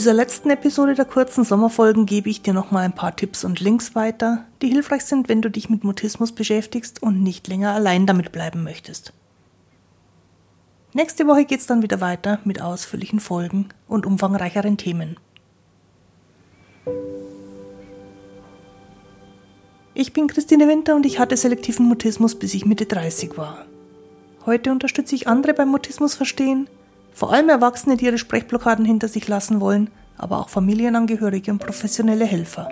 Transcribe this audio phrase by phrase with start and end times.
[0.00, 3.94] dieser letzten Episode der kurzen Sommerfolgen gebe ich dir nochmal ein paar Tipps und Links
[3.94, 8.32] weiter, die hilfreich sind, wenn du dich mit Mutismus beschäftigst und nicht länger allein damit
[8.32, 9.12] bleiben möchtest.
[10.94, 15.18] Nächste Woche geht es dann wieder weiter mit ausführlichen Folgen und umfangreicheren Themen.
[19.92, 23.66] Ich bin Christine Winter und ich hatte selektiven Mutismus, bis ich Mitte 30 war.
[24.46, 26.70] Heute unterstütze ich andere beim Mutismus verstehen,
[27.12, 32.24] vor allem Erwachsene, die ihre Sprechblockaden hinter sich lassen wollen, aber auch Familienangehörige und professionelle
[32.24, 32.68] Helfer.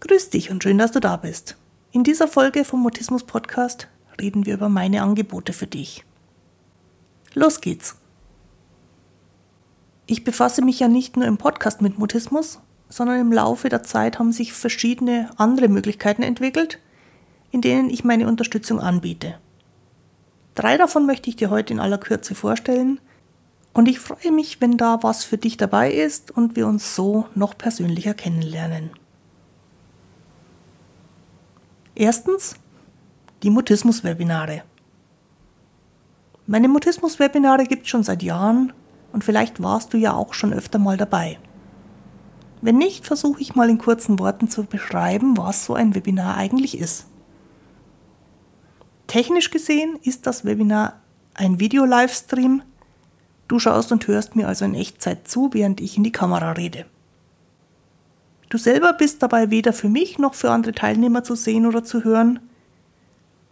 [0.00, 1.56] Grüß dich und schön, dass du da bist.
[1.92, 3.88] In dieser Folge vom Mutismus Podcast
[4.20, 6.04] reden wir über meine Angebote für dich.
[7.34, 7.96] Los geht's!
[10.06, 14.18] Ich befasse mich ja nicht nur im Podcast mit Mutismus, sondern im Laufe der Zeit
[14.18, 16.80] haben sich verschiedene andere Möglichkeiten entwickelt,
[17.50, 19.38] in denen ich meine Unterstützung anbiete.
[20.54, 23.00] Drei davon möchte ich dir heute in aller Kürze vorstellen
[23.72, 27.26] und ich freue mich, wenn da was für dich dabei ist und wir uns so
[27.34, 28.90] noch persönlicher kennenlernen.
[31.94, 32.54] Erstens
[33.42, 34.62] die Mutismus-Webinare.
[36.46, 38.72] Meine Mutismus-Webinare gibt es schon seit Jahren
[39.12, 41.38] und vielleicht warst du ja auch schon öfter mal dabei.
[42.62, 46.78] Wenn nicht, versuche ich mal in kurzen Worten zu beschreiben, was so ein Webinar eigentlich
[46.78, 47.06] ist.
[49.10, 51.00] Technisch gesehen ist das Webinar
[51.34, 52.62] ein Video-Livestream.
[53.48, 56.86] Du schaust und hörst mir also in Echtzeit zu, während ich in die Kamera rede.
[58.50, 62.04] Du selber bist dabei weder für mich noch für andere Teilnehmer zu sehen oder zu
[62.04, 62.38] hören.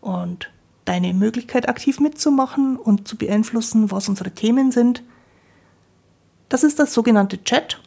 [0.00, 0.48] Und
[0.84, 5.02] deine Möglichkeit, aktiv mitzumachen und zu beeinflussen, was unsere Themen sind,
[6.48, 7.82] das ist das sogenannte Chat.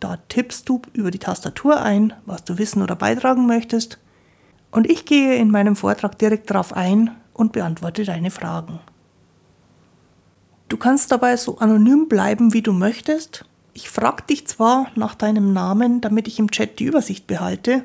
[0.00, 4.00] Da tippst du über die Tastatur ein, was du wissen oder beitragen möchtest
[4.70, 8.80] und ich gehe in meinem Vortrag direkt darauf ein und beantworte deine Fragen.
[10.68, 13.44] Du kannst dabei so anonym bleiben, wie du möchtest.
[13.72, 17.84] Ich frage dich zwar nach deinem Namen, damit ich im Chat die Übersicht behalte,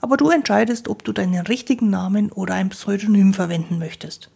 [0.00, 4.30] aber du entscheidest, ob du deinen richtigen Namen oder ein Pseudonym verwenden möchtest.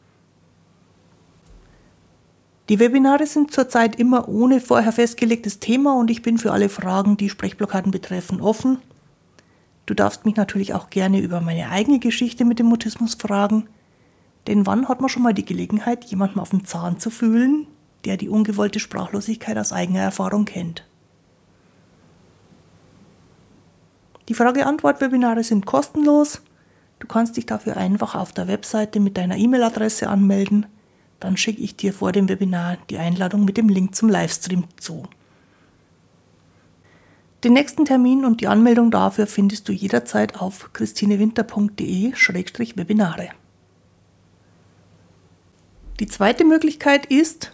[2.69, 7.16] Die Webinare sind zurzeit immer ohne vorher festgelegtes Thema und ich bin für alle Fragen,
[7.16, 8.78] die Sprechblockaden betreffen, offen
[9.92, 13.69] Du darfst mich natürlich auch gerne über meine eigene Geschichte mit dem Mutismus fragen,
[14.47, 17.66] denn wann hat man schon mal die Gelegenheit, jemandem auf den Zahn zu fühlen,
[18.06, 20.88] der die ungewollte Sprachlosigkeit aus eigener Erfahrung kennt?
[24.31, 26.41] Die Frage-Antwort-Webinare sind kostenlos.
[26.98, 30.64] Du kannst dich dafür einfach auf der Webseite mit deiner E-Mail-Adresse anmelden.
[31.20, 35.02] Dann schicke ich dir vor dem Webinar die Einladung mit dem Link zum Livestream zu.
[37.44, 43.30] Den nächsten Termin und die Anmeldung dafür findest du jederzeit auf christinewinter.de-webinare.
[45.98, 47.50] Die zweite Möglichkeit ist,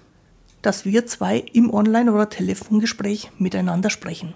[0.60, 4.34] dass wir zwei im Online- oder Telefongespräch miteinander sprechen.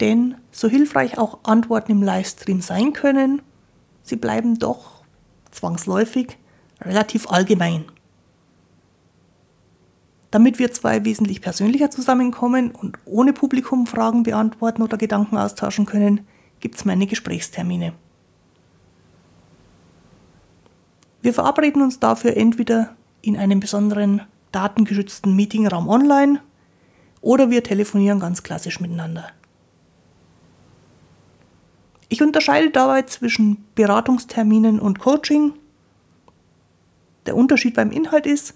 [0.00, 3.40] Denn so hilfreich auch Antworten im Livestream sein können,
[4.02, 5.02] sie bleiben doch
[5.50, 6.36] zwangsläufig
[6.80, 7.86] relativ allgemein.
[10.32, 16.26] Damit wir zwei wesentlich persönlicher zusammenkommen und ohne Publikum Fragen beantworten oder Gedanken austauschen können,
[16.58, 17.92] gibt es meine Gesprächstermine.
[21.20, 24.22] Wir verabreden uns dafür entweder in einem besonderen
[24.52, 26.40] datengeschützten Meetingraum online
[27.20, 29.28] oder wir telefonieren ganz klassisch miteinander.
[32.08, 35.52] Ich unterscheide dabei zwischen Beratungsterminen und Coaching.
[37.26, 38.54] Der Unterschied beim Inhalt ist,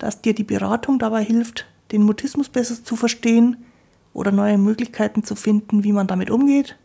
[0.00, 3.58] dass dir die Beratung dabei hilft, den Mutismus besser zu verstehen
[4.12, 6.76] oder neue Möglichkeiten zu finden, wie man damit umgeht.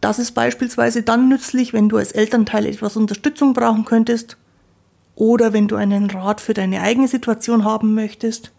[0.00, 4.36] Das ist beispielsweise dann nützlich, wenn du als Elternteil etwas Unterstützung brauchen könntest
[5.14, 8.52] oder wenn du einen Rat für deine eigene Situation haben möchtest.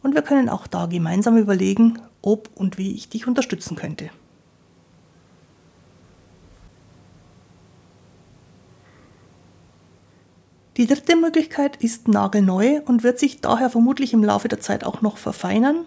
[0.03, 4.11] und wir können auch da gemeinsam überlegen, ob und wie ich dich unterstützen könnte.
[10.77, 15.01] Die dritte Möglichkeit ist nagelneu und wird sich daher vermutlich im Laufe der Zeit auch
[15.01, 15.87] noch verfeinern.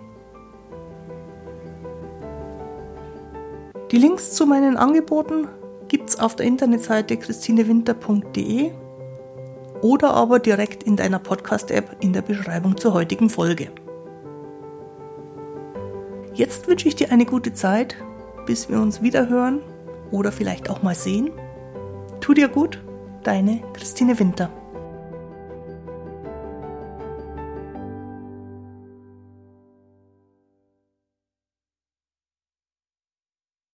[3.91, 5.47] Die Links zu meinen Angeboten
[5.89, 8.71] gibt's auf der Internetseite christinewinter.de
[9.83, 13.71] oder aber direkt in deiner Podcast-App in der Beschreibung zur heutigen Folge.
[16.41, 17.97] Jetzt wünsche ich dir eine gute Zeit,
[18.47, 19.61] bis wir uns wieder hören
[20.11, 21.33] oder vielleicht auch mal sehen.
[22.23, 22.83] Tu dir gut,
[23.25, 24.51] deine Christine Winter.